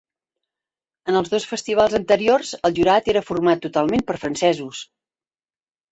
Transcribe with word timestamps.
En 1.11 1.19
els 1.19 1.29
dos 1.33 1.43
festivals 1.51 1.97
anteriors, 1.99 2.53
el 2.69 2.75
jurat 2.79 3.13
era 3.15 3.25
format 3.29 3.65
totalment 3.67 4.07
per 4.09 4.19
francesos. 4.25 4.85